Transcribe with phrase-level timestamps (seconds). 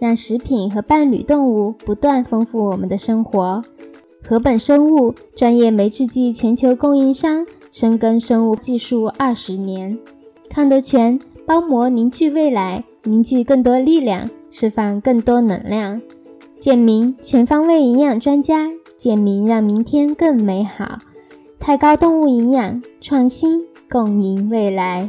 [0.00, 3.62] 让食品和伴侣动物不断丰富我们的生活。
[4.28, 9.98] 禾本生物专业酶制剂全球供应商，深耕生物技术二十年。
[10.50, 16.02] 康德全包膜凝聚未来，凝聚更多力量，释放更多能量。
[16.60, 20.98] 健明全方位营养专家，健明让明天更美好。
[21.60, 25.08] 太高动物营养创新，共赢未来。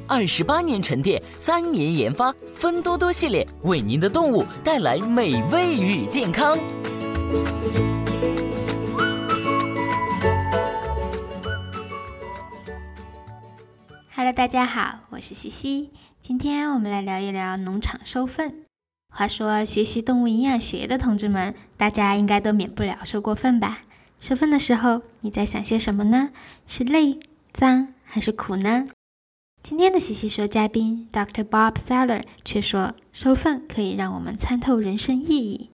[0.13, 6.57] 二十八年沉淀，三年研发，芬多多系列为您的动物带来美味与健康。
[14.13, 18.65] Hello，大家好，我是西西，今天我们来聊一聊农场收粪。
[19.09, 23.79] 话说，学习动物营养学的同志们，大家应该都免不了收过粪吧？
[24.19, 26.31] 收粪的时候，你在想些什么呢？
[26.67, 27.17] 是累、
[27.53, 28.89] 脏还是苦呢？
[29.63, 31.43] 今天的西西说嘉宾 Dr.
[31.43, 35.69] Bob Thaler 却说，收粪可以让我们参透人生意义。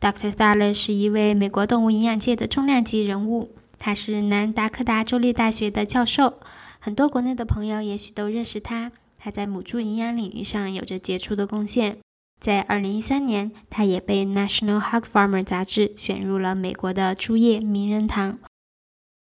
[0.00, 0.32] Dr.
[0.32, 6.34] Thaler 是一位美国动物营养界的重量级人物，他是南达科达州立大学的教授，
[6.78, 8.92] 很多国内的朋友也许都认识他。
[9.18, 11.98] 他在母猪营养领域上有着杰出的贡献。
[12.40, 18.38] 在2013年，他也被 National Hog Farmer 杂志选入了美国的猪业名人堂。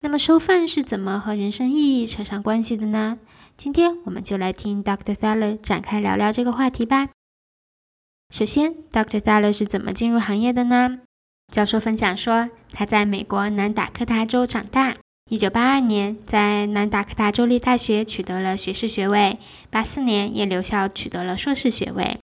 [0.01, 3.19] 那么，收粪是怎么和人生意义扯上关系的呢？
[3.57, 5.15] 今天我们就来听 Dr.
[5.15, 7.09] Thaler 展开聊聊这个话题吧。
[8.29, 9.21] 首先，Dr.
[9.21, 10.99] Thaler 是怎么进入行业的呢？
[11.51, 14.97] 教授分享说，他在美国南达科他州长大
[15.29, 19.39] ，1982年在南达科他州立大学取得了学士学位
[19.71, 22.19] ，84年也留校取得了硕士学位，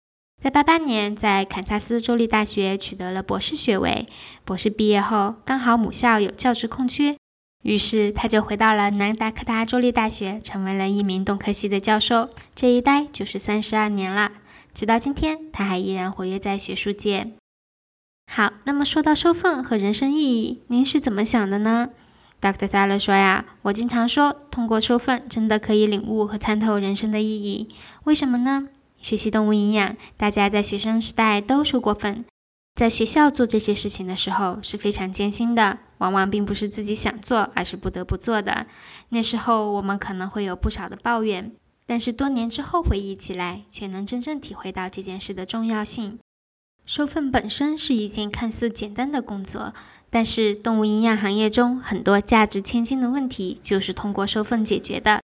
[0.43, 4.09] 在88年在堪萨斯州立大学取得了博士学位。
[4.45, 7.17] 博士毕业后，刚好母校有教职空缺。
[7.65, 12.29] 于是他就回到了南达科他州立大学，成为了一名动科系的教授。
[12.55, 14.33] 这一待就是三十二年了，
[14.75, 17.33] 直到今天，他还依然活跃在学术界。
[18.31, 21.89] 好，那么说到收粪和人生意义，您是怎么想的呢
[22.43, 22.69] ？Dr.
[22.69, 27.71] Thaler 说呀，我经常说，通过收粪真的可以领悟和参透人生的意义。
[28.05, 28.69] 为什么呢？
[29.01, 32.27] 学习动物营养，大家在学生时代都收过粪。
[32.75, 38.67] 在学校做这些事情的时候是非常艰辛的，往往并不是自己想做，而是不得不做的。
[39.09, 41.53] 那时候我们可能会有不少的抱怨，
[41.87, 46.19] 但是多年之后回忆起来，却能真正体会到这件事的重要性。
[46.85, 49.73] 收粪本身是一件看似简单的工作，
[50.11, 55.24] 但是动物营养行业中很多价值千金的问题就是通过收粪解决的。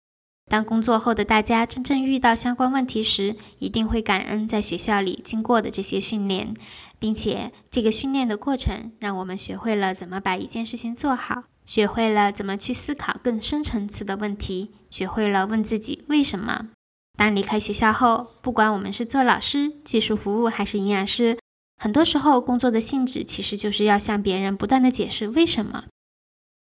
[0.49, 6.55] 当工作后的大家真正遇到相关问题时，一定会感恩在学校里经过的这些训练，
[7.01, 16.69] 并且这个训练的过程让我们学会了怎么把一件事情做好，学会了怎么去思考更深层次的问题，学会了问自己为什么。
[17.17, 21.39] 当离开学校后，不管我们是做老师、技术服务还是营养师，
[21.77, 25.85] 很多时候工作的性质其实就是要向别人不断的解释为什么。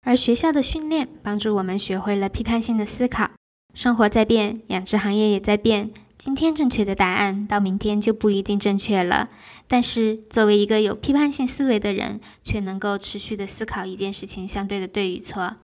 [0.02, 3.30] 而学校的训练帮助我们学会了批判性的思考。
[3.76, 5.92] 生活在变，养殖行业也在变。
[6.18, 9.30] 今天正确的答案，到明天就不一定正确了。
[9.68, 15.58] 但是，作为一个有批判性思维的人，却能够持续的思考一件事情相对的对与错。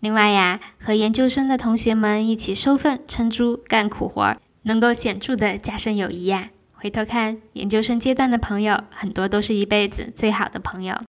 [0.00, 6.48] 另外呀，和研究生的同学们一起收粪、称猪、干苦活，能够显著的加深友谊呀。
[6.72, 11.02] 回头看，研究生阶段的朋友，很多都是一辈子最好的朋友。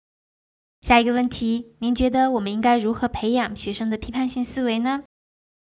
[0.82, 5.04] 下一个问题，您觉得我们应该如何培养学生的批判性思维呢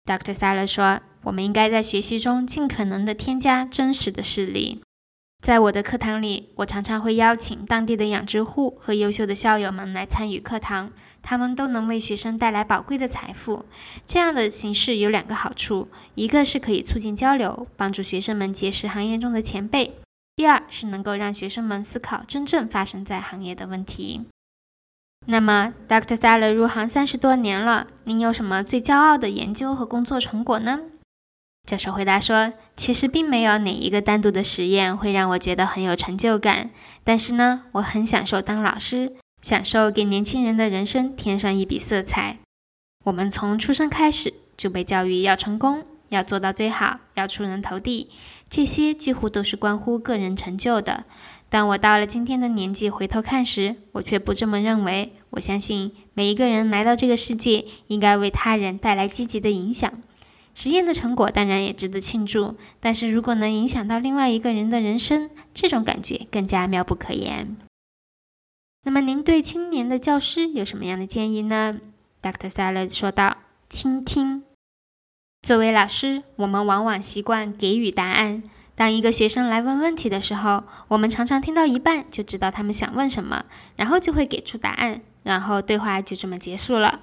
[0.05, 0.35] ？Dr.
[0.35, 4.81] Thaler 说：“我们应该在学习中尽可能的添加真实的事例。
[5.43, 10.91] 在我的课堂里，我常常会邀请当地的养殖户和优秀的校友们来参与课堂，
[11.23, 13.65] 他们都能为学生带来宝贵的财富。
[14.07, 19.93] 这样的形式有两个好处：一个是可以促进交流，帮助学生们结识行业中的前辈；
[20.35, 24.25] 第二是能够让学生们思考真正发生在行业的问题。
[25.27, 26.17] 那么，Dr.
[26.17, 30.81] Thaler 入行三十多年了，您有什么最骄傲的研究和工作成果呢？
[31.67, 36.71] 教授回答说：“其实并没有哪一个单独的实验会让我觉得很有成就感，
[37.03, 39.13] 但是呢，我很享受当老师，
[39.43, 42.39] 享受给年轻人的人生添上一笔色彩。
[43.05, 48.09] 我们从出生开始就被教育要成功，要做到最好，要出人头地，
[48.49, 51.05] 这些几乎都是关乎个人成就的。
[51.51, 55.11] 当我到了今天的年纪回头看时，我却不这么认为。
[55.31, 60.01] 我相信每一个人来到这个世界，应该为他人带来积极的影响。”
[60.55, 67.57] 实验的成果当然也值得庆祝，但是如果能影响到另外一个人的人生，这种感觉更加妙不可言。
[68.83, 71.81] 那么您对青年的教师有什么样的建议呢
[72.21, 72.49] ？Dr.
[72.49, 73.35] Saller 说道
[73.69, 74.43] ：“倾听。
[75.41, 78.43] 作为老师，我们往往习惯给予答案。
[78.81, 83.45] 当一个学生来问问题的时候，我们常常听到一半就知道他们想问什么，
[83.75, 87.01] 然后就会给出答案，然后对话就这么结束了。”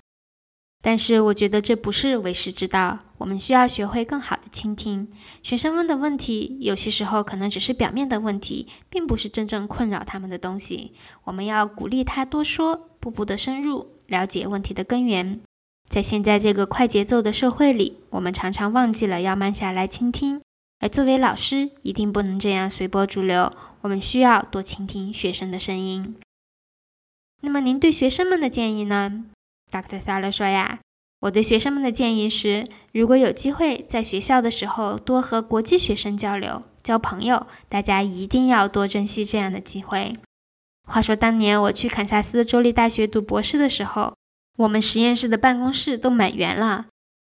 [0.83, 5.13] 但是我觉得这不是为师之道，我们需要学会更好的倾听。
[5.45, 10.95] 学生问的问题，有些时候可能只是表面的问题，并不是真正困扰他们的东西。
[11.23, 15.39] 我们要鼓励他多说，步步的深入，了解问题的根源。
[15.89, 20.41] 在现在这个快节奏的社会里，我们常常忘记了要慢下来倾听。
[20.81, 23.53] 而作为老师，一定不能这样随波逐流。
[23.81, 26.17] 我们需要多倾听学生的声音。
[27.41, 29.25] 那么您对学生们的建议呢
[29.71, 30.01] ？Dr.
[30.01, 30.81] Thaler 说呀，
[31.21, 40.17] 我对学生们的建议是，如果有机会在学校的时候多和国际学生交流、交朋友，大家一定要多珍惜这样的机会。
[40.87, 44.15] 话说当年我去堪萨斯州立大学读博士的时候，
[44.57, 46.87] 我们实验室的办公室都满员了。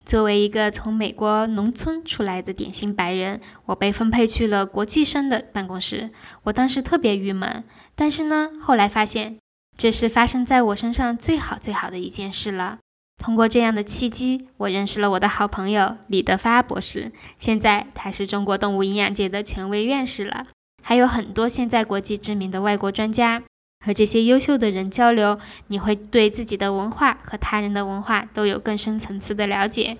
[0.05, 6.11] 作为一个从美国农村出来的典型白人，我被分配去了国际生的办公室，
[6.43, 7.63] 我当时特别郁闷。
[7.95, 9.37] 但是呢，后来发现。
[9.75, 12.77] 这是发生在我身上最好最好的一件事了。
[13.17, 17.11] 通过这样的契机，我认识了我的好朋友李德发博士。
[17.39, 20.45] 现在他是中国动物营养界的权威院士了。
[20.83, 23.41] 还有很多现在国际知名的外国专家，
[23.83, 29.97] 和这些优秀的人交流，你会对自己的文化和他人的文化都有更深层次的了解。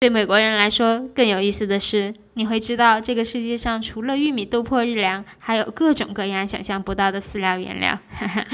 [0.00, 7.98] 对美国人来说，更有意思的是，你会知道这个世界上除了玉米、豆粕、日粮，还有各种各样想象不到的饲料原料。
[8.10, 8.46] 哈哈。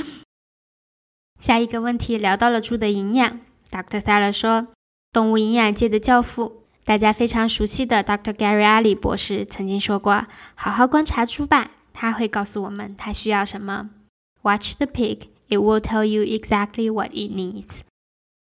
[1.40, 3.38] 下一个问题聊到了猪的营养
[3.70, 4.00] ，Dr.
[4.00, 4.66] Thaler 说，
[5.12, 8.32] 动物营养界的教父，大家非常熟悉的 Dr.
[8.32, 10.26] Gary Ali 博士曾经说过
[10.56, 13.90] ：“好好观察猪吧，他会告诉我们它需要什么。
[14.46, 17.64] Watch the pig, it will tell you exactly what it needs。”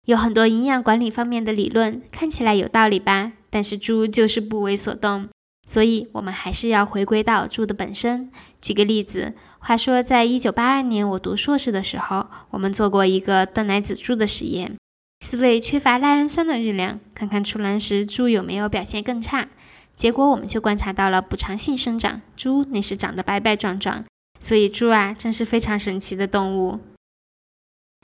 [0.07, 3.33] 有很多营养管理方面的理论，看起来有道理吧？
[3.51, 5.29] 但是猪就是不为所动。
[5.69, 8.33] 所以，我们还是要回归到猪的本身。
[8.63, 14.79] 举个例子，话说，在一九八二年我读硕士的时候，我们做过一个断奶子猪的实验，
[15.23, 19.49] 饲喂缺乏赖氨酸的日粮，看看出栏时猪有没有表现更差。
[19.97, 24.07] 结果，我们就观察到了补偿性生长，猪那是长得白白壮壮。
[24.41, 26.81] 所以，猪啊，真是非常神奇的动物。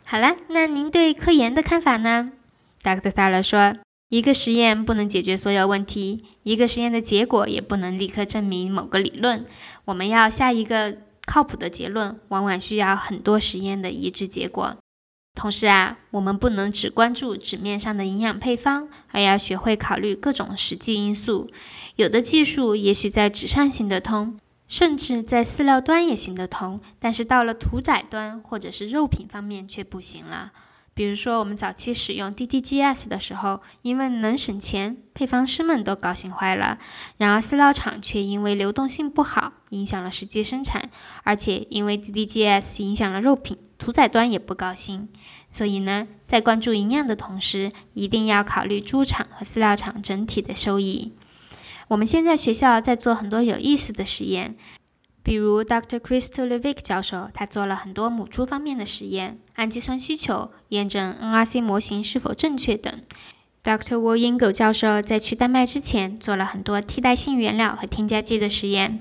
[0.04, 2.32] 好了，那您对科研的看法呢
[2.82, 3.10] ？Dr.
[3.10, 3.76] Thaler 说。
[4.08, 9.46] 一个实验不能解决所有问题，一个实验的结果也不能立刻证明某个理论。
[9.84, 14.76] 我们要下一个靠谱的结论，往往需要很多实验的一致结果。
[15.34, 21.50] 同时啊，我们不能只关注纸面上的营养配方，而要学会考虑各种实际因素。
[21.96, 30.52] 有的技术也许在纸上行得通，甚至在饲料端也行得通，但是到了屠宰端或者是肉品方面却不行了。
[30.94, 36.78] 比如说，我们早期使用 DDGS 的时候，因为能省钱，配方师们都高兴坏了。
[37.18, 40.88] 然而，饲料厂却因为流动性不好，影响了实际生产，
[41.22, 45.10] 而且因为 DDGS 影响了肉品，屠宰端也不高兴。
[45.50, 51.12] 所以呢，在关注营养的同时，一定要考虑猪场和饲料厂整体的收益。
[51.88, 54.56] 我们现在学校在做很多有意思的实验。
[55.22, 55.98] 比如，Dr.
[55.98, 63.02] Crystal Levick 教授，他做了很多母猪方面的实验，氨基酸需求，验证 NRC 模型是否正确等。
[63.66, 63.98] Dr.
[63.98, 69.00] w a l i n g o 教授在去丹麦之前做了很多替代性原料和添加剂的实验。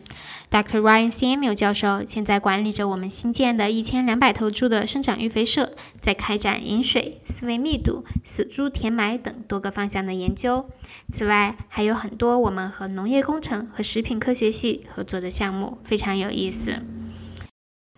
[0.50, 0.80] Dr.
[0.80, 10.66] Ryan Samuel 教授现在管理着我们新建的一千两百头猪的生长育肥社，在开展饮水、饲喂密度、死猪填埋等多个方向的研究。
[11.14, 16.82] 此外，还有很多我们和农业工程和食品科学系合作的项目，非常有意思。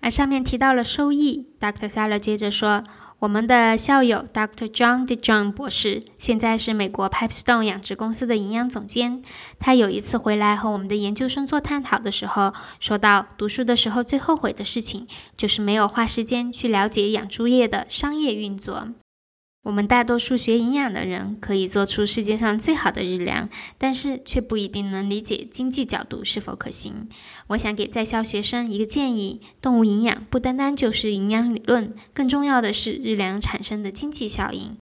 [0.01, 1.88] 而上面提到了收益，Dr.
[1.88, 2.83] Thaler 接着说。
[3.19, 4.69] 我们的校友 Dr.
[4.69, 9.24] John d e j o n 博士现在是美国 Pipestone 养殖公司的营养总监。
[9.59, 18.89] 他有一次回来和我们的研究生做探讨的时候，说到读书的时候最后悔的事情就是没有花时间去了解养猪业的商业运作。
[19.67, 27.09] 我们大多数学营养的人可以做出世界上最好的日粮，但是却不一定能理解经济角度是否可行。
[27.47, 34.77] 我想给在校学生一个建议：动物营养不单单就是营养理论，更重要的是日粮产生的经济效应。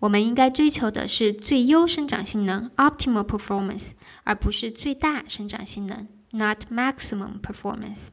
[0.00, 3.90] 我们应该追求的是最优生长性能 （optimal performance），
[4.24, 8.08] 而不是最大生长性能 （not maximum performance）。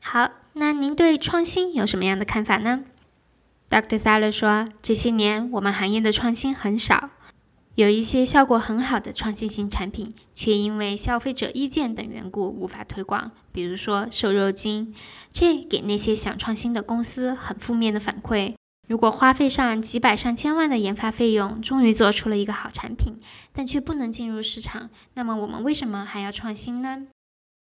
[0.00, 2.84] 好，那您对创新有什么样的看法呢
[3.74, 3.98] ？Dr.
[3.98, 7.10] Thaler 说：“这些年，我们行业的创新很少，
[7.74, 13.32] 有一些效果很好的创新型产品，却因为消费者意见等缘故无法推广。
[13.50, 14.94] 比如说瘦肉精，
[15.32, 18.54] 这给那些想创新的公司很负面的反馈。
[18.86, 23.20] 如果花费上几百上千万的研发费用，终于做出了一个好产品，
[23.52, 27.08] 但却不能进入市场，那么我们为什么还要创新呢？”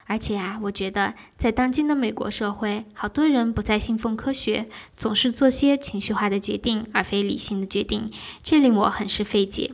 [0.06, 8.10] 而且啊，我觉得在当今的美国社会，好多人不再信奉科学，总是做些情绪化的决定，而非理性的决定，
[8.42, 9.72] 这令我很是费解。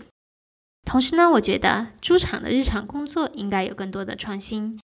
[0.85, 4.81] 同时呢，我觉得猪场的日常工作应该有更多的创新。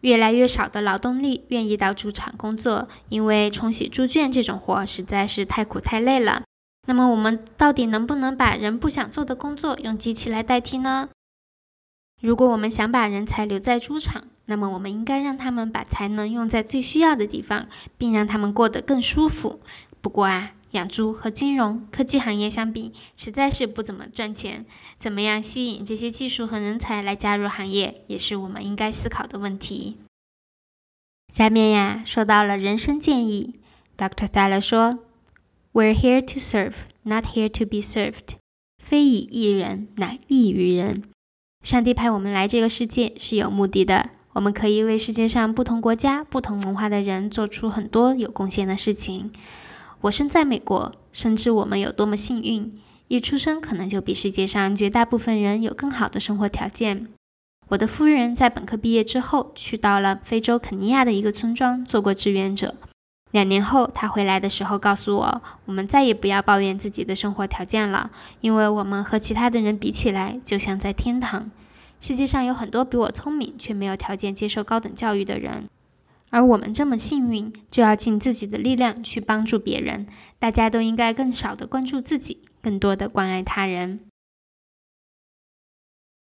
[0.00, 6.42] 越来越少的劳动力愿意到猪场工作，因为冲洗猪圈这种活实在是太苦太累了。
[6.86, 11.10] 那么，我们到底能不能把人不想做的工作用机器来代替呢？
[12.22, 19.60] 如果我们想把人才留在猪场，那么我们应该让他们把才能用在最需要的地方，并让他们过得更舒服。
[20.00, 24.66] 不过啊，养猪和金融科技行业相比，实在是不怎么赚钱。
[24.98, 29.98] 怎么样吸引这些技术和人才来加入行业，也是我们应该思考的问题。
[31.32, 33.60] 下面呀，说到了人生建议
[33.96, 34.26] ，Dr.
[34.26, 34.98] Thaler 说
[35.72, 38.34] ：“We're here to serve, not here to be served。
[38.82, 41.04] 非以一人，乃异于人。”
[41.62, 49.32] 上帝派我们来这个世界是有目的的，我们可以为世界上不同国家、不同文化的人做出很多有贡献的事情。
[50.02, 57.08] 我生在美国，深知我们有多么幸运，一出生可能就比世界上绝大部分人有更好的生活条件。
[57.68, 62.74] 我的夫人在本科毕业之后，去到了非洲肯尼亚的一个村庄做过志愿者。
[63.32, 68.10] 两年后，她回来的时候告诉我，我们再也不要抱怨自己的生活条件了，
[68.40, 71.50] 因为我们和其他的人比起来，就像在天堂。
[72.00, 75.68] 世界上有很多比我聪明却没有条件接受高等教育的人，
[76.30, 80.06] 而我们这么幸运，就要尽自己的力量去帮助别人。
[80.38, 84.00] 大家都应该更少的关注自己，更多的关爱他人。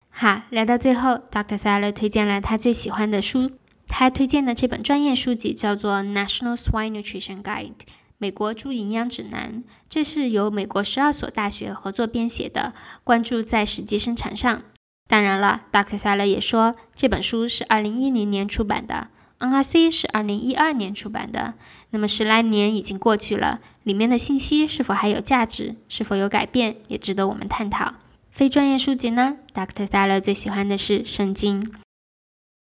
[0.09, 1.57] 好，聊到最后，Dr.
[1.57, 3.51] Thaler 推荐了他最喜欢的书。
[3.87, 7.67] 他推荐的这本专业书籍叫做《National Swine Nutrition Guide》
[8.17, 14.61] （美国猪营养指南），这是由美国十二所大学合作编写的，关注在实际生产上。
[15.07, 19.07] 当然了，达克萨勒也说这本书是二零一零年出版的
[19.37, 21.53] ，NRC 是二零一二年出版的。
[21.91, 27.93] 那么十来年已经过去了，里面的信息是否还有价值，是否有改变，也值得我们探讨。
[28.31, 29.37] 非专业书籍呢？
[29.53, 31.71] 达克萨勒最喜欢的是圣经。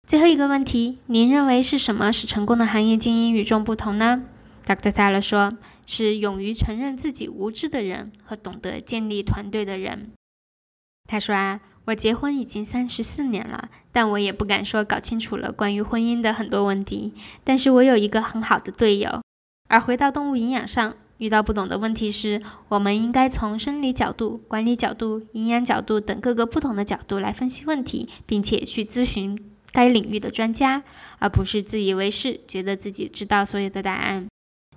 [0.07, 4.25] 最后一个问题，您认为是什么使成功的行业精英与众不同呢？
[4.67, 10.11] 达克萨勒说，是勇于承认自己无知的人和懂得建立团队的人。
[11.09, 11.61] 他说啊。
[11.87, 17.12] 我结婚已经三十四年了，但我也不敢说搞清楚了关于婚姻的很多问题。
[17.45, 19.21] 但是我有一个很好的队友。
[19.69, 29.38] 而回到动物营养上，遇到不懂的问题时，我们应该从生理角度、管理角度、营养角度等各个不同的角度来分析问题，并且去咨询
[29.73, 30.83] 该领域的专家，
[31.19, 34.26] 而不是自以为是，觉得自己知道所有的答案。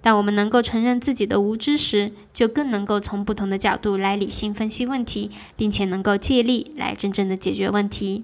[0.07, 8.23] 当我们能够承认自己的无知时，就更能够从不同的角度来理性分析问题，并且能够借力来真正的解决问题。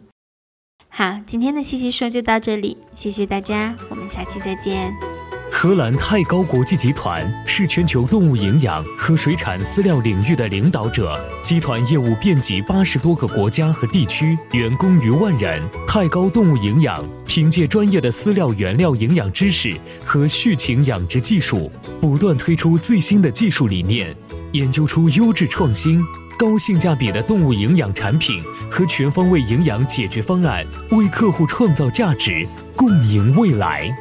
[0.87, 5.12] 好，今天的西西说就到这里，谢谢大家，我们下期再见。
[5.55, 15.61] 荷兰泰高国际集团是全球动物营养和水产饲料领域的领导者，集团业务遍及八十多个国家和地区，员工逾万人。
[15.87, 19.71] 泰高动物营养凭借专业的饲料原料营养知识
[20.03, 24.13] 和畜禽养殖技术，不断推出最新的技术理念，
[24.53, 26.03] 研究出优质创新、
[26.37, 32.45] 高性价比的动物营养产品和全方位营养解决方案，为客户创造价值，
[32.75, 33.95] 共赢未来。